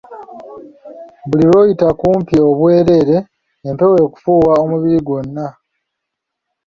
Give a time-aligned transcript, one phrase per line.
[1.27, 3.17] Buli lwoyita kumpi obwereere,
[3.69, 5.47] empewo ekufuuwa omubiri gwonna.